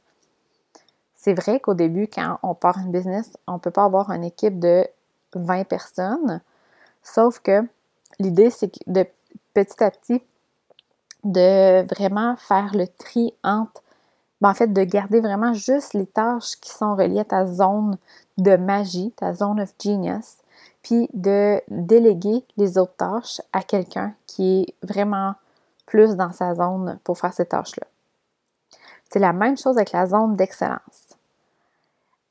C'est 1.15 1.33
vrai 1.33 1.59
qu'au 1.59 1.73
début, 1.73 2.07
quand 2.07 2.39
on 2.43 2.55
part 2.55 2.77
une 2.79 2.91
business, 2.91 3.31
on 3.47 3.53
ne 3.53 3.59
peut 3.59 3.71
pas 3.71 3.85
avoir 3.85 4.11
une 4.11 4.23
équipe 4.23 4.59
de 4.59 4.87
20 5.33 5.65
personnes, 5.65 6.41
sauf 7.03 7.39
que 7.39 7.65
l'idée, 8.19 8.49
c'est 8.49 8.71
de 8.87 9.05
petit 9.57 9.83
à 9.83 9.89
petit, 9.89 10.21
de 11.23 11.81
vraiment 11.87 12.35
faire 12.35 12.75
le 12.75 12.87
tri 12.87 13.33
entre 13.43 13.81
ben, 14.39 14.51
en 14.51 14.53
fait, 14.53 14.71
de 14.71 14.83
garder 14.83 15.19
vraiment 15.19 15.55
juste 15.55 15.95
les 15.95 16.05
tâches 16.05 16.57
qui 16.61 16.69
sont 16.69 16.95
reliées 16.95 17.21
à 17.21 17.25
ta 17.25 17.47
zone 17.47 17.97
de 18.37 18.55
magie, 18.55 19.11
ta 19.15 19.33
zone 19.33 19.59
of 19.59 19.73
genius, 19.81 20.37
puis 20.83 21.09
de 21.15 21.59
déléguer 21.69 22.45
les 22.55 22.77
autres 22.77 22.95
tâches 22.97 23.41
à 23.51 23.63
quelqu'un 23.63 24.13
qui 24.27 24.61
est 24.61 24.75
vraiment 24.83 25.33
plus 25.87 26.15
dans 26.15 26.31
sa 26.31 26.53
zone 26.53 26.99
pour 27.03 27.17
faire 27.17 27.33
ces 27.33 27.47
tâches-là. 27.47 27.87
C'est 29.09 29.17
la 29.17 29.33
même 29.33 29.57
chose 29.57 29.77
avec 29.77 29.91
la 29.91 30.05
zone 30.05 30.35
d'excellence. 30.35 31.17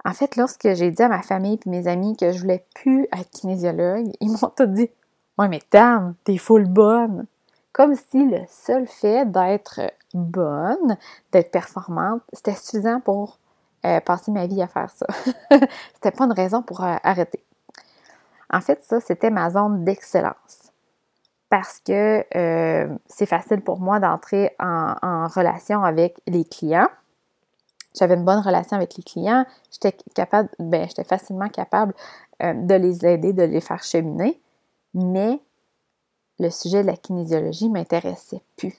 En 0.05 0.13
fait, 0.13 0.37
lorsque 0.37 0.75
j'ai 0.75 0.93
dit 0.93 1.03
à 1.03 1.09
ma 1.09 1.23
famille 1.23 1.59
et 1.67 1.69
mes 1.69 1.89
amis 1.89 2.17
que 2.17 2.31
je 2.31 2.39
voulais 2.39 2.65
plus 2.77 3.09
être 3.13 3.31
kinésiologue, 3.33 4.13
ils 4.21 4.31
m'ont 4.31 4.53
tous 4.57 4.67
dit 4.67 4.91
Ouais, 5.39 5.49
mais 5.49 5.61
Tam, 5.71 6.15
t'es 6.25 6.39
full 6.39 6.67
bonne. 6.67 7.27
Comme 7.73 7.95
si 7.95 8.25
le 8.25 8.41
seul 8.49 8.87
fait 8.87 9.31
d'être 9.31 9.81
bonne, 10.15 10.97
d'être 11.31 11.51
performante, 11.51 12.23
c'était 12.33 12.55
suffisant 12.55 13.01
pour 13.01 13.39
euh, 13.85 14.01
passer 14.01 14.31
ma 14.31 14.47
vie 14.47 14.63
à 14.63 14.67
faire 14.67 14.89
ça. 14.91 15.07
c'était 15.95 16.11
pas 16.11 16.25
une 16.25 16.33
raison 16.33 16.63
pour 16.63 16.83
euh, 16.83 16.97
arrêter. 17.03 17.45
En 18.51 18.63
fait, 18.63 18.83
ça, 18.83 18.99
c'était 19.01 19.29
ma 19.29 19.51
zone 19.51 19.85
d'excellence. 19.85 20.73
Parce 21.51 21.81
que 21.81 22.25
euh, 22.35 22.89
c'est 23.07 23.27
facile 23.27 23.61
pour 23.61 23.79
moi 23.79 24.01
d'entrer 24.01 24.57
en, 24.59 25.29
relation 25.29 25.85
avec 25.85 26.19
les 26.27 26.45
clients. 26.45 26.89
J'avais 27.99 28.15
une 28.15 28.25
bonne 28.25 28.41
relation 28.41 28.77
avec 28.77 28.97
les 28.97 29.03
clients. 29.03 29.45
J'étais 29.71 29.97
capable, 30.15 30.49
ben, 30.59 30.89
j'étais 30.89 31.05
facilement 31.05 31.49
capable 31.49 31.95
de 32.41 32.75
les 32.75 33.07
aider, 33.07 33.33
de 33.33 33.43
les 33.43 33.61
faire 33.61 33.83
cheminer. 33.83 34.41
Mais 34.97 35.39
le 36.41 36.51
sujet 36.51 36.83
de 36.83 36.87
la 36.87 36.97
kinésiologie 36.97 37.69
m'intéressait 37.69 38.43
plus. 38.57 38.75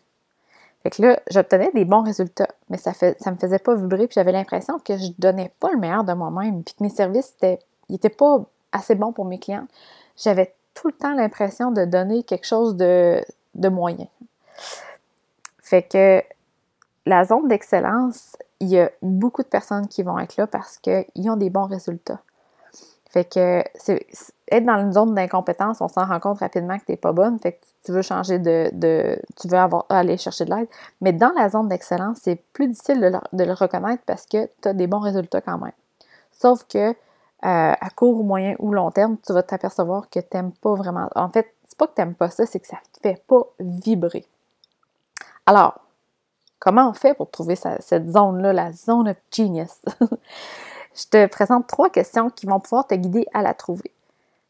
Fait 0.84 0.90
que 0.90 1.02
là, 1.02 1.20
j'obtenais 1.32 1.72
des 1.74 1.86
bons 1.86 2.04
résultats, 2.04 2.50
mais 2.70 2.78
ça, 2.78 2.94
fait, 2.94 3.22
ça 3.22 3.32
me 3.32 3.38
faisait 3.38 3.60
pas 3.60 3.76
vibrer, 3.76 4.08
puis 4.08 4.16
j'avais 4.16 4.32
l'impression 4.32 4.80
que 4.80 4.98
je 4.98 5.08
donnais 5.18 5.52
pas 5.60 5.72
le 5.72 5.78
meilleur 5.78 6.04
de 6.04 6.14
moi-même, 6.14 6.64
puis 6.64 6.76
que 6.76 6.84
mes 6.84 6.90
services 6.90 7.36
n'étaient 7.90 8.10
pas 8.10 8.44
assez 8.72 8.96
bons 8.96 9.12
pour 9.12 9.26
mes 9.26 9.40
clients. 9.40 9.68
J'avais 10.18 10.54
tout 10.74 10.88
le 10.88 10.94
temps 10.94 11.14
l'impression 11.14 11.72
de 11.72 11.86
donner 11.86 12.24
quelque 12.24 12.46
chose 12.46 12.76
de, 12.76 13.24
de 13.56 13.70
moyen. 13.70 14.08
Fait 15.62 15.84
que 15.84 16.24
la 17.06 17.26
zone 17.26 17.48
d'excellence, 17.48 18.36
il 18.60 18.70
y 18.70 18.80
a 18.80 18.92
beaucoup 19.02 19.44
de 19.44 19.48
personnes 19.48 19.88
qui 19.88 20.04
vont 20.04 20.20
être 20.20 20.38
là 20.38 20.48
parce 20.48 20.78
qu'ils 20.78 21.30
ont 21.30 21.38
des 21.38 21.50
bons 21.50 21.66
résultats. 21.66 22.22
Fait 23.10 23.26
que 23.26 23.64
c'est, 23.76 24.06
être 24.50 24.66
dans 24.66 24.78
une 24.78 24.94
zone 24.94 25.14
d'incompétence, 25.14 25.82
on 25.82 25.88
s'en 25.88 26.06
rend 26.06 26.20
compte 26.20 26.40
rapidement 26.40 26.78
que 26.78 26.86
tu 26.86 26.92
n'es 26.92 26.98
pas 26.98 27.12
bonne. 27.12 27.40
Fait 27.40 27.54
que 27.54 27.66
tu 27.84 27.92
veux 27.92 28.02
changer 28.02 28.40
de. 28.40 28.70
tu 29.40 29.48
veux 29.48 29.58
aller 29.90 30.18
chercher 30.18 30.46
de 30.46 30.56
l'aide. 30.56 30.68
Mais 31.02 31.14
dans 31.14 31.32
la 31.36 31.50
zone 31.50 31.68
d'excellence, 31.68 32.20
c'est 32.24 32.36
plus 32.54 32.68
difficile 32.68 33.00
de 33.34 33.44
le, 33.44 33.54
reconnaître 33.54 34.04
parce 34.06 34.26
que 34.26 34.50
tu 34.62 34.70
as 34.70 34.74
des 34.74 34.88
bons 34.88 35.00
résultats 35.00 35.42
quand 35.42 35.58
même. 35.58 35.74
Sauf 36.32 36.64
que 36.66 36.90
euh, 36.90 36.94
à 37.42 37.90
court, 37.96 38.24
moyen 38.24 38.56
ou 38.60 38.72
long 38.72 38.92
terme, 38.92 39.18
tu 39.26 39.34
vas 39.34 39.44
t'apercevoir 39.44 40.10
que 40.10 40.20
tu 40.20 40.28
n'aimes 40.34 40.54
pas 40.54 40.74
vraiment. 40.74 41.10
En 41.16 41.30
fait, 41.30 41.54
c'est 41.68 41.78
pas 41.78 41.88
que 41.88 41.96
tu 41.96 42.02
n'aimes 42.02 42.16
pas 42.16 42.30
ça, 42.30 42.46
c'est 42.46 42.60
que 42.60 42.68
ça 42.68 42.78
ne 42.78 42.94
te 42.94 43.00
fait 43.02 43.24
pas 43.28 43.42
vibrer. 43.60 44.26
Alors, 45.46 45.80
comment 46.60 46.90
on 46.90 46.94
fait 46.94 47.14
pour 47.14 47.30
trouver 47.30 47.56
cette 47.56 48.10
zone-là, 48.10 48.54
la 48.54 48.72
zone 48.72 49.10
of 49.10 49.18
genius? 49.32 49.82
Je 50.96 51.06
te 51.12 51.28
présente 51.28 51.68
trois 51.68 51.92
questions 51.92 52.32
qui 52.32 52.48
vont 52.48 52.60
pouvoir 52.60 52.88
te 52.88 52.96
guider 52.96 53.28
à 53.34 53.44
la 53.44 53.54
trouver. 53.54 53.92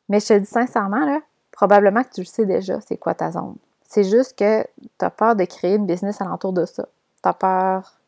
Mais 0.10 0.20
je 0.20 0.28
te 0.28 0.34
dis 0.34 0.46
sincèrement, 0.46 1.22
probablement 1.52 2.04
que 2.04 2.14
tu 2.14 2.22
le 2.22 2.26
sais 2.26 2.46
déjà, 2.46 2.80
c'est 2.82 2.98
quoi 2.98 3.14
ta 3.14 3.32
zone. 3.32 3.58
C'est 3.88 4.04
juste 4.04 4.38
que 4.38 4.64
tu 4.64 5.06
as 5.06 5.10
peur 5.10 5.36
de 5.36 5.46
créer 5.46 5.76
une 5.76 5.86
business 5.86 6.22
alentour 6.22 6.54
de 6.54 6.66
ça. 6.66 6.88
Tu 7.24 7.30
as 7.30 7.34
peur 7.34 8.00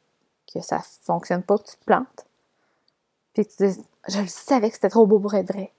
que 0.53 0.61
ça 0.61 0.77
ne 0.77 0.83
fonctionne 1.03 1.43
pas, 1.43 1.57
que 1.57 1.63
tu 1.63 1.77
te 1.77 1.85
plantes. 1.85 2.25
Puis 3.33 3.45
que 3.45 3.51
tu 3.51 3.67
dis, 3.67 3.81
je 4.07 4.19
le 4.19 4.27
savais 4.27 4.69
que 4.69 4.75
c'était 4.75 4.89
trop 4.89 5.05
beau 5.07 5.19
pour 5.19 5.33
être 5.33 5.51
vrai. 5.51 5.71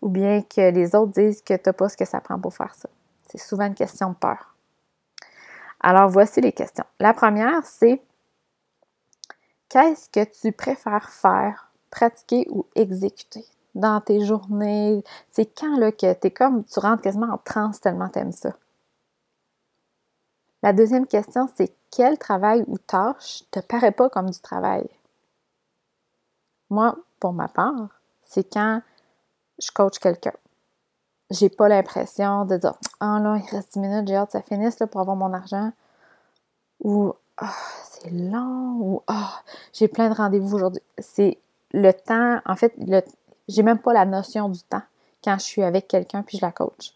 Ou 0.00 0.08
bien 0.08 0.42
que 0.42 0.70
les 0.70 0.94
autres 0.94 1.12
disent 1.12 1.42
que 1.42 1.54
tu 1.54 1.62
n'as 1.66 1.72
pas 1.72 1.88
ce 1.88 1.96
que 1.96 2.04
ça 2.04 2.20
prend 2.20 2.38
pour 2.38 2.54
faire 2.54 2.74
ça. 2.74 2.88
C'est 3.28 3.38
souvent 3.38 3.66
une 3.66 3.74
question 3.74 4.10
de 4.10 4.14
peur. 4.14 4.54
Alors, 5.80 6.08
voici 6.08 6.40
les 6.40 6.52
questions. 6.52 6.84
La 6.98 7.14
première, 7.14 7.64
c'est 7.64 8.02
qu'est-ce 9.68 10.08
que 10.08 10.24
tu 10.24 10.52
préfères 10.52 11.10
faire 11.10 11.70
pratiquer 11.90 12.46
ou 12.50 12.66
exécuter? 12.74 13.44
Dans 13.74 14.00
tes 14.00 14.24
journées? 14.24 15.02
C'est 15.30 15.46
quand 15.46 15.78
là, 15.78 15.92
que 15.92 16.06
es 16.06 16.30
comme, 16.30 16.64
tu 16.64 16.80
rentres 16.80 17.02
quasiment 17.02 17.32
en 17.34 17.38
transe 17.38 17.80
tellement 17.80 18.08
t'aimes 18.08 18.32
ça? 18.32 18.52
La 20.62 20.72
deuxième 20.72 21.06
question, 21.06 21.48
c'est 21.54 21.74
quel 21.90 22.18
travail 22.18 22.64
ou 22.66 22.76
tâche 22.78 23.44
te 23.50 23.60
paraît 23.60 23.92
pas 23.92 24.10
comme 24.10 24.30
du 24.30 24.38
travail? 24.40 24.88
Moi, 26.68 26.96
pour 27.18 27.32
ma 27.32 27.48
part, 27.48 27.88
c'est 28.22 28.44
quand 28.44 28.82
je 29.58 29.70
coach 29.72 29.98
quelqu'un. 29.98 30.32
J'ai 31.30 31.48
pas 31.48 31.68
l'impression 31.68 32.44
de 32.44 32.56
dire 32.56 32.74
Ah 33.00 33.18
oh 33.18 33.22
là, 33.22 33.36
il 33.38 33.48
reste 33.54 33.72
10 33.74 33.78
minutes, 33.80 34.08
j'ai 34.08 34.16
hâte 34.16 34.28
que 34.28 34.32
ça 34.32 34.42
finisse 34.42 34.78
là, 34.80 34.86
pour 34.86 35.00
avoir 35.00 35.16
mon 35.16 35.32
argent. 35.32 35.72
Ou 36.80 37.12
Ah, 37.36 37.54
c'est 37.84 38.10
long 38.10 38.76
ou 38.80 39.02
Ah, 39.06 39.42
j'ai 39.72 39.88
plein 39.88 40.10
de 40.10 40.14
rendez-vous 40.14 40.56
aujourd'hui. 40.56 40.82
C'est 40.98 41.38
le 41.72 41.92
temps, 41.92 42.40
en 42.44 42.56
fait, 42.56 42.74
le, 42.78 43.02
j'ai 43.50 43.62
même 43.62 43.78
pas 43.78 43.92
la 43.92 44.04
notion 44.04 44.48
du 44.48 44.60
temps 44.62 44.82
quand 45.22 45.38
je 45.38 45.44
suis 45.44 45.62
avec 45.62 45.88
quelqu'un 45.88 46.22
puis 46.22 46.38
je 46.38 46.44
la 46.44 46.52
coach. 46.52 46.94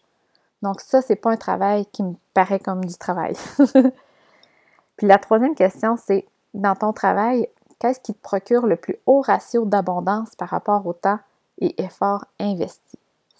Donc 0.61 0.81
ça, 0.81 1.01
c'est 1.01 1.15
pas 1.15 1.31
un 1.31 1.37
travail 1.37 1.85
qui 1.87 2.03
me 2.03 2.13
paraît 2.33 2.59
comme 2.59 2.83
du 2.85 2.95
travail. 2.97 3.35
puis 4.97 5.07
la 5.07 5.17
troisième 5.17 5.55
question, 5.55 5.97
c'est 5.97 6.25
dans 6.53 6.75
ton 6.75 6.93
travail, 6.93 7.47
qu'est-ce 7.79 7.99
qui 7.99 8.13
te 8.13 8.21
procure 8.21 8.65
le 8.65 8.75
plus 8.77 8.97
haut 9.05 9.21
ratio 9.21 9.65
d'abondance 9.65 10.35
par 10.35 10.49
rapport 10.49 10.85
au 10.87 10.93
temps 10.93 11.19
et 11.59 11.81
effort 11.81 12.25
investi? 12.39 12.97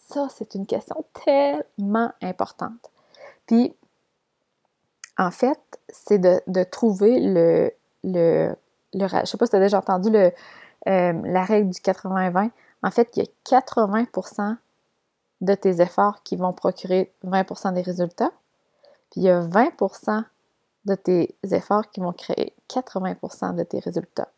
Ça, 0.08 0.28
c'est 0.30 0.54
une 0.54 0.68
question 0.68 1.04
tellement 1.26 2.12
importante. 2.22 2.92
Puis, 3.48 3.74
en 5.18 5.32
fait, 5.32 5.60
c'est 5.90 6.20
de, 6.20 6.64
trouver 6.64 7.20
le, 7.20 7.72
le, 8.04 8.56
le, 8.94 9.08
Je 9.08 9.26
sais 9.26 9.38
pas 9.38 9.46
si 9.46 9.52
tu 9.52 9.56
as 9.56 9.62
déjà 9.62 9.80
entendu 9.80 10.12
le, 10.12 10.32
euh, 10.88 11.14
la 11.24 11.44
règle 11.44 11.70
du 11.70 11.80
80-20, 11.80 12.52
en 12.86 12.92
fait, 12.92 13.18
il 13.18 13.24
y 13.24 13.28
a 13.28 13.60
80% 13.62 14.58
de 15.42 15.56
tes 15.56 15.82
efforts 15.82 16.22
qui 16.22 16.36
vont 16.36 16.54
procurer 16.54 17.12
20% 17.26 17.74
des 17.74 17.82
résultats, 17.82 18.32
puis 19.10 19.22
il 19.22 19.24
y 19.24 19.30
a 19.30 19.42
20% 19.42 20.24
de 20.86 20.94
tes 20.94 21.36
efforts 21.52 21.90
qui 21.90 22.00
vont 22.00 22.14
créer 22.14 22.54
80% 22.70 23.56
de 23.56 23.64
tes 23.64 23.80
résultats. 23.80 24.30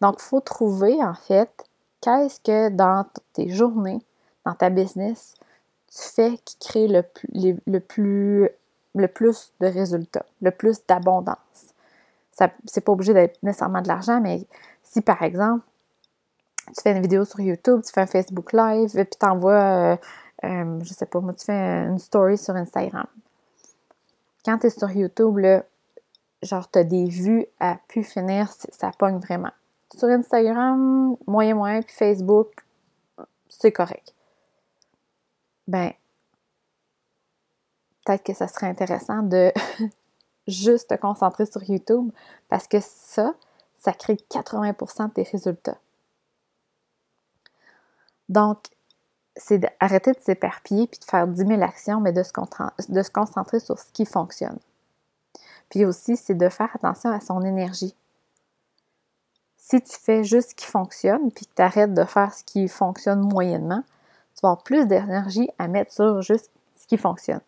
Donc, 0.00 0.18
il 0.20 0.22
faut 0.22 0.40
trouver, 0.40 1.02
en 1.02 1.14
fait, 1.14 1.50
qu'est-ce 2.00 2.38
que 2.40 2.68
dans 2.68 3.06
tes 3.32 3.50
journées, 3.50 3.98
dans 4.46 4.54
ta 4.54 4.70
business, 4.70 5.34
tu 5.88 6.02
fais 6.14 6.38
qui 6.44 6.58
crée 6.58 6.86
le, 6.86 7.02
plus, 7.80 8.50
de 8.94 9.66
résultats, 9.66 10.26
le 10.40 10.52
plus 10.52 10.78
d'abondance. 10.86 11.74
C'est 12.66 12.82
pas 12.82 12.92
obligé 12.92 13.14
d'être 13.14 13.42
nécessairement 13.42 13.82
de 13.82 13.88
l'argent, 13.88 14.20
mais 14.20 14.46
si 14.84 15.02
par 15.02 15.22
exemple, 15.22 15.64
tu 16.74 16.82
fais 16.82 16.92
une 16.92 17.02
vidéo 17.02 17.24
sur 17.24 17.40
YouTube, 17.40 17.82
tu 17.84 17.92
fais 17.92 18.02
un 18.02 18.06
Facebook 18.06 18.52
Live, 18.52 18.92
puis 18.92 19.06
tu 19.18 19.26
envoies, 19.26 19.52
euh, 19.52 19.96
euh, 20.44 20.78
je 20.82 20.92
sais 20.92 21.06
pas, 21.06 21.20
moi, 21.20 21.32
tu 21.34 21.44
fais 21.44 21.86
une 21.86 21.98
story 21.98 22.38
sur 22.38 22.54
Instagram. 22.56 23.06
Quand 24.44 24.58
tu 24.58 24.66
es 24.66 24.70
sur 24.70 24.90
YouTube, 24.90 25.38
là, 25.38 25.64
genre, 26.42 26.70
tu 26.70 26.78
as 26.78 26.84
des 26.84 27.06
vues 27.06 27.46
à 27.58 27.76
pu 27.88 28.02
finir, 28.02 28.50
ça 28.70 28.90
pogne 28.98 29.18
vraiment. 29.18 29.52
Sur 29.94 30.08
Instagram, 30.08 31.16
moyen, 31.26 31.54
moyen, 31.54 31.82
puis 31.82 31.94
Facebook, 31.94 32.48
c'est 33.48 33.72
correct. 33.72 34.14
Ben, 35.66 35.92
peut-être 38.04 38.22
que 38.22 38.34
ça 38.34 38.48
serait 38.48 38.66
intéressant 38.66 39.22
de 39.22 39.52
juste 40.46 40.90
te 40.90 40.94
concentrer 40.94 41.46
sur 41.46 41.62
YouTube 41.62 42.10
parce 42.48 42.66
que 42.66 42.78
ça, 42.80 43.34
ça 43.78 43.92
crée 43.92 44.14
80% 44.14 45.08
de 45.08 45.12
tes 45.12 45.22
résultats. 45.22 45.78
Donc, 48.30 48.58
c'est 49.36 49.58
d'arrêter 49.58 50.12
de 50.12 50.20
s'éparpiller 50.20 50.86
puis 50.86 51.00
de 51.00 51.04
faire 51.04 51.26
10 51.26 51.46
000 51.46 51.62
actions, 51.62 52.00
mais 52.00 52.12
de 52.12 52.22
se, 52.22 53.10
concentrer 53.10 53.58
sur 53.58 53.78
ce 53.78 53.86
qui 53.92 54.06
fonctionne. 54.06 54.58
Puis 55.68 55.84
aussi, 55.84 56.16
c'est 56.16 56.34
de 56.34 56.48
faire 56.48 56.70
attention 56.74 57.10
à 57.10 57.20
son 57.20 57.42
énergie. 57.42 57.94
Si 59.56 59.82
tu 59.82 59.96
fais 60.00 60.22
juste 60.22 60.50
ce 60.50 60.54
qui 60.54 60.66
fonctionne, 60.66 61.32
puis 61.32 61.44
que 61.46 61.54
tu 61.54 61.62
arrêtes 61.62 61.92
de 61.92 62.04
faire 62.04 62.32
ce 62.32 62.44
qui 62.44 62.68
fonctionne 62.68 63.20
moyennement, 63.20 63.82
tu 64.36 64.40
vas 64.42 64.50
avoir 64.50 64.62
plus 64.62 64.86
d'énergie 64.86 65.48
à 65.58 65.66
mettre 65.66 65.92
sur 65.92 66.22
juste 66.22 66.50
ce 66.80 66.86
qui 66.86 66.96
fonctionne. 66.96 67.40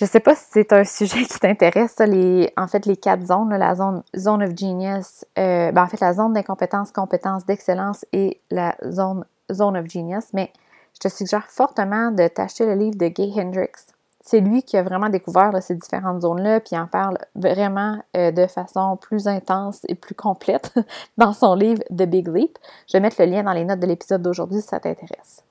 Je 0.00 0.06
ne 0.06 0.08
sais 0.08 0.20
pas 0.20 0.34
si 0.34 0.46
c'est 0.50 0.72
un 0.72 0.84
sujet 0.84 1.24
qui 1.24 1.38
t'intéresse, 1.38 1.98
les, 1.98 2.50
en 2.56 2.66
fait, 2.66 2.86
les 2.86 2.96
quatre 2.96 3.26
zones, 3.26 3.54
la 3.54 3.74
zone, 3.74 4.02
zone 4.16 4.42
of 4.42 4.56
genius, 4.56 5.26
euh, 5.38 5.70
ben, 5.72 5.82
en 5.82 5.86
fait, 5.88 6.00
la 6.00 6.14
zone 6.14 6.32
d'incompétence, 6.32 6.90
compétence, 6.90 7.44
d'excellence 7.44 8.06
et 8.12 8.40
la 8.50 8.74
zone, 8.90 9.26
zone 9.52 9.76
of 9.76 9.86
genius, 9.86 10.32
mais 10.32 10.52
je 10.94 11.00
te 11.00 11.08
suggère 11.08 11.46
fortement 11.48 12.12
de 12.12 12.26
t'acheter 12.28 12.64
le 12.64 12.74
livre 12.74 12.96
de 12.96 13.08
Gay 13.08 13.30
Hendricks 13.36 13.92
c'est 14.22 14.40
lui 14.40 14.62
qui 14.62 14.76
a 14.76 14.82
vraiment 14.82 15.08
découvert 15.08 15.50
ces 15.62 15.74
différentes 15.74 16.22
zones-là, 16.22 16.60
puis 16.60 16.76
en 16.76 16.86
parle 16.86 17.18
vraiment 17.34 17.98
euh, 18.16 18.30
de 18.30 18.46
façon 18.46 18.96
plus 18.96 19.26
intense 19.26 19.80
et 19.88 19.94
plus 19.94 20.14
complète 20.14 20.74
dans 21.16 21.32
son 21.32 21.54
livre 21.54 21.82
The 21.90 22.04
Big 22.04 22.28
Leap. 22.28 22.58
Je 22.86 22.92
vais 22.92 23.00
mettre 23.00 23.16
le 23.18 23.26
lien 23.26 23.42
dans 23.42 23.52
les 23.52 23.64
notes 23.64 23.80
de 23.80 23.86
l'épisode 23.86 24.22
d'aujourd'hui 24.22 24.60
si 24.60 24.68
ça 24.68 24.78
t'intéresse. 24.78 25.42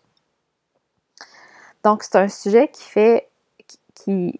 Donc, 1.83 2.03
c'est 2.03 2.17
un 2.17 2.27
sujet 2.27 2.67
qui 2.67 2.83
fait, 2.83 3.28
qui, 4.03 4.39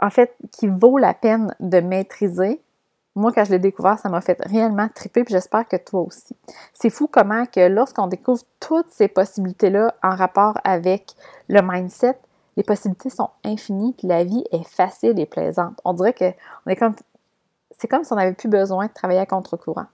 en 0.00 0.10
fait, 0.10 0.34
qui 0.52 0.68
vaut 0.68 0.98
la 0.98 1.14
peine 1.14 1.54
de 1.60 1.80
maîtriser. 1.80 2.60
Moi, 3.14 3.32
quand 3.32 3.44
je 3.44 3.52
l'ai 3.52 3.58
découvert, 3.58 3.98
ça 3.98 4.08
m'a 4.08 4.20
fait 4.20 4.38
réellement 4.44 4.88
triper, 4.92 5.22
puis 5.24 5.32
j'espère 5.32 5.68
que 5.68 5.76
toi 5.76 6.00
aussi. 6.00 6.36
C'est 6.72 6.90
fou 6.90 7.06
comment 7.06 7.46
que 7.46 7.68
lorsqu'on 7.68 8.08
découvre 8.08 8.42
toutes 8.58 8.90
ces 8.90 9.08
possibilités-là 9.08 9.94
en 10.02 10.16
rapport 10.16 10.58
avec 10.64 11.12
le 11.48 11.60
mindset, 11.62 12.18
les 12.56 12.64
possibilités 12.64 13.10
sont 13.10 13.30
infinies, 13.44 13.94
puis 13.96 14.08
la 14.08 14.24
vie 14.24 14.44
est 14.50 14.66
facile 14.68 15.18
et 15.18 15.26
plaisante. 15.26 15.80
On 15.84 15.92
dirait 15.92 16.12
que 16.12 16.32
c'est 17.78 17.88
comme 17.88 18.04
si 18.04 18.12
on 18.12 18.16
n'avait 18.16 18.32
plus 18.34 18.48
besoin 18.48 18.86
de 18.86 18.92
travailler 18.92 19.20
à 19.20 19.26
contre-courant. 19.26 19.86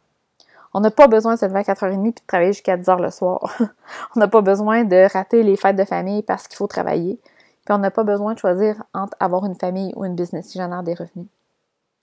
On 0.73 0.81
n'a 0.81 0.91
pas 0.91 1.09
besoin 1.09 1.35
de 1.35 1.41
se 1.41 1.47
lever 1.47 1.59
à 1.59 1.63
4h30 1.63 2.03
puis 2.03 2.13
de 2.13 2.27
travailler 2.27 2.53
jusqu'à 2.53 2.77
10h 2.77 3.03
le 3.03 3.11
soir. 3.11 3.57
on 4.17 4.21
n'a 4.21 4.29
pas 4.29 4.41
besoin 4.41 4.85
de 4.85 5.13
rater 5.13 5.43
les 5.43 5.57
fêtes 5.57 5.77
de 5.77 5.85
famille 5.85 6.23
parce 6.23 6.47
qu'il 6.47 6.57
faut 6.57 6.69
travailler. 6.69 7.19
Puis 7.71 7.77
on 7.77 7.83
n'a 7.83 7.93
pas 7.93 8.03
besoin 8.03 8.35
de 8.35 8.39
choisir 8.41 8.83
entre 8.95 9.17
avoir 9.21 9.47
une 9.47 9.55
famille 9.55 9.93
ou 9.95 10.05
une 10.05 10.17
business 10.17 10.49
qui 10.49 10.59
génère 10.59 10.83
des 10.83 10.93
revenus. 10.93 11.29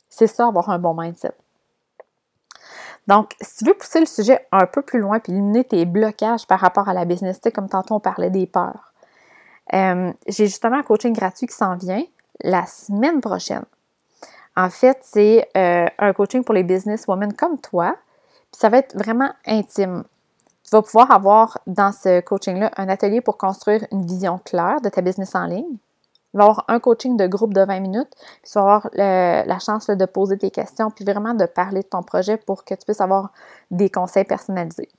C'est 0.07 0.25
ça, 0.25 0.47
avoir 0.47 0.69
un 0.69 0.79
bon 0.79 0.93
mindset. 0.93 1.33
Donc, 3.05 3.35
si 3.41 3.57
tu 3.57 3.65
veux 3.65 3.73
pousser 3.73 3.99
le 3.99 4.05
sujet 4.05 4.47
un 4.53 4.65
peu 4.65 4.81
plus 4.81 5.01
loin 5.01 5.19
puis 5.19 5.33
éliminer 5.33 5.65
tes 5.65 5.83
blocages 5.83 6.47
par 6.47 6.61
rapport 6.61 6.87
à 6.87 6.93
la 6.93 7.03
business, 7.03 7.41
comme 7.53 7.67
tantôt 7.67 7.95
on 7.95 7.99
parlait 7.99 8.29
des 8.29 8.47
peurs, 8.47 8.93
euh, 9.73 10.13
j'ai 10.29 10.45
justement 10.45 10.77
un 10.77 10.83
coaching 10.83 11.11
gratuit 11.11 11.47
qui 11.47 11.55
s'en 11.55 11.75
vient 11.75 12.05
la 12.39 12.65
semaine 12.65 13.19
prochaine. 13.19 13.65
En 14.55 14.69
fait, 14.69 14.97
c'est 15.01 15.49
euh, 15.57 15.85
un 15.99 16.13
coaching 16.13 16.45
pour 16.45 16.53
les 16.53 16.63
businesswomen 16.63 17.33
comme 17.33 17.59
toi. 17.59 17.93
Puis 18.53 18.59
ça 18.61 18.69
va 18.69 18.77
être 18.77 18.97
vraiment 18.97 19.33
intime. 19.45 20.05
Tu 20.67 20.71
vas 20.71 20.81
pouvoir 20.81 21.11
avoir 21.11 21.59
dans 21.65 21.91
ce 21.91 22.19
coaching-là 22.19 22.71
un 22.77 22.89
atelier 22.89 23.21
pour 23.21 23.37
construire 23.37 23.85
une 23.91 24.05
vision 24.05 24.39
claire 24.43 24.81
de 24.81 24.89
ta 24.89 25.01
business 25.01 25.33
en 25.33 25.45
ligne. 25.45 25.77
Il 26.33 26.37
va 26.37 26.43
y 26.43 26.47
avoir 26.47 26.65
un 26.67 26.79
coaching 26.79 27.15
de 27.15 27.25
groupe 27.25 27.53
de 27.53 27.63
20 27.63 27.79
minutes. 27.79 28.11
Tu 28.43 28.51
vas 28.53 28.61
avoir 28.61 28.89
la 28.93 29.59
chance 29.59 29.87
de 29.87 30.05
poser 30.05 30.37
tes 30.37 30.51
questions, 30.51 30.91
puis 30.91 31.05
vraiment 31.05 31.33
de 31.33 31.45
parler 31.45 31.83
de 31.83 31.87
ton 31.87 32.03
projet 32.03 32.37
pour 32.37 32.65
que 32.65 32.73
tu 32.73 32.85
puisses 32.85 33.01
avoir 33.01 33.31
des 33.71 33.89
conseils 33.89 34.25
personnalisés. 34.25 34.89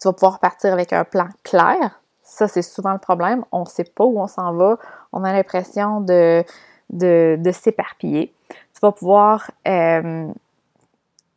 Tu 0.00 0.08
vas 0.08 0.14
pouvoir 0.14 0.38
partir 0.40 0.72
avec 0.72 0.92
un 0.92 1.04
plan 1.04 1.28
clair 1.44 2.02
ça, 2.22 2.48
c'est 2.48 2.62
souvent 2.62 2.92
le 2.92 2.98
problème. 2.98 3.44
On 3.52 3.60
ne 3.60 3.66
sait 3.66 3.84
pas 3.84 4.04
où 4.04 4.18
on 4.18 4.26
s'en 4.26 4.54
va. 4.54 4.78
On 5.12 5.22
a 5.24 5.32
l'impression 5.32 6.00
de, 6.00 6.44
de, 6.90 7.50
s'éparpiller. 7.52 8.32
Tu 8.48 8.80
vas 8.80 8.92
pouvoir 8.92 9.50
euh, 9.68 10.28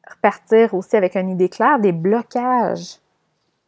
repartir 0.09 0.73
aussi 0.73 0.95
avec 0.95 1.15
une 1.17 1.29
idée 1.29 1.49
claire 1.49 1.79
des 1.79 1.91
blocages 1.91 2.99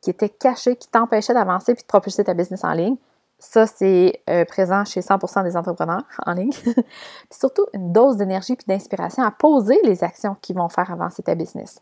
qui 0.01 0.10
étaient 0.10 0.30
cachés, 0.30 0.75
qui 0.75 0.88
t'empêchaient 0.88 1.34
d'avancer 1.34 1.74
puis 1.74 1.84
de 1.84 1.88
propulser 1.88 2.24
ta 2.24 2.34
business 2.34 2.63
en 2.63 2.74
ligne. 2.74 2.98
Ça, 3.39 3.68
c'est 3.68 4.22
euh, 4.30 4.46
présent 4.46 4.84
chez 4.84 5.01
100% 5.01 5.44
des 5.44 5.56
entrepreneurs 5.56 6.04
en 6.25 6.34
ligne. 6.34 6.51
puis 6.51 6.84
surtout, 7.32 7.66
une 7.74 7.92
dose 7.92 8.18
d'énergie 8.18 8.56
puis 8.56 8.66
d'inspiration 8.68 9.24
à 9.24 9.32
poser 9.32 9.80
les 9.84 10.04
actions 10.04 10.36
qui 10.42 10.54
vont 10.54 10.70
faire 10.70 10.92
avancer 10.92 11.22
ta 11.22 11.36
business. 11.36 11.80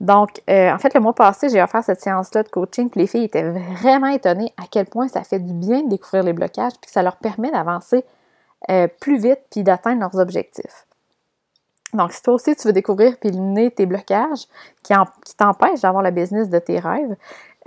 Donc, 0.00 0.42
euh, 0.48 0.72
en 0.72 0.78
fait, 0.78 0.94
le 0.94 1.00
mois 1.00 1.14
passé, 1.14 1.50
j'ai 1.50 1.62
offert 1.62 1.84
cette 1.84 2.00
séance-là 2.00 2.42
de 2.42 2.48
coaching, 2.48 2.88
puis 2.88 3.02
les 3.02 3.06
filles 3.06 3.24
étaient 3.24 3.48
vraiment 3.48 4.06
étonnées 4.06 4.52
à 4.56 4.64
quel 4.70 4.86
point 4.86 5.08
ça 5.08 5.22
fait 5.24 5.38
du 5.38 5.52
bien 5.52 5.82
de 5.82 5.90
découvrir 5.90 6.22
les 6.22 6.32
blocages, 6.32 6.72
puis 6.72 6.86
que 6.86 6.90
ça 6.90 7.02
leur 7.02 7.16
permet 7.16 7.50
d'avancer 7.50 8.04
euh, 8.70 8.88
plus 9.00 9.18
vite, 9.18 9.40
puis 9.50 9.62
d'atteindre 9.62 10.00
leurs 10.00 10.18
objectifs. 10.18 10.86
Donc, 11.92 12.12
si 12.12 12.22
toi 12.22 12.34
aussi 12.34 12.54
tu 12.54 12.66
veux 12.66 12.72
découvrir 12.72 13.16
puis 13.18 13.30
éliminer 13.30 13.70
tes 13.70 13.86
blocages 13.86 14.46
qui, 14.82 14.94
t'empêchent 15.36 15.80
d'avoir 15.80 16.02
le 16.02 16.10
business 16.10 16.48
de 16.48 16.58
tes 16.58 16.78
rêves, 16.78 17.16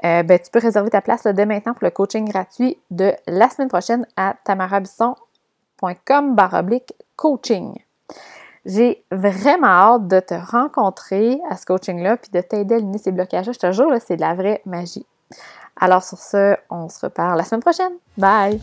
euh, 0.04 0.24
ben, 0.24 0.40
tu 0.40 0.50
peux 0.52 0.60
réserver 0.60 0.90
ta 0.90 1.02
place 1.02 1.24
dès 1.24 1.46
maintenant 1.46 1.74
pour 1.74 1.84
le 1.84 1.92
coaching 1.92 2.28
gratuit 2.28 2.78
de 2.90 3.14
la 3.28 3.50
semaine 3.50 3.70
prochaine 3.70 4.08
à 4.16 4.36
tamarabisson.com 4.44 6.36
coaching. 7.16 7.76
J'ai 8.66 9.04
vraiment 9.12 9.68
hâte 9.68 10.08
de 10.08 10.20
te 10.20 10.34
rencontrer 10.34 11.40
à 11.50 11.58
ce 11.58 11.66
coaching-là 11.66 12.18
puis 12.18 12.32
de 12.32 12.42
t'aider 12.42 12.76
à 12.76 12.78
éliminer 12.78 12.98
ces 12.98 13.12
blocages. 13.12 13.52
Je 13.52 13.60
te 13.60 13.72
jure, 13.72 13.92
c'est 14.06 14.16
de 14.16 14.22
la 14.22 14.34
vraie 14.34 14.62
magie. 14.66 15.06
Alors 15.80 16.04
sur 16.04 16.18
ce, 16.18 16.56
on 16.70 16.88
se 16.88 17.06
reparle 17.06 17.38
la 17.38 17.44
semaine 17.44 17.62
prochaine. 17.62 17.94
Bye! 18.18 18.60